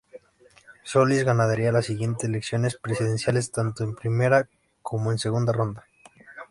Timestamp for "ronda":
5.53-5.85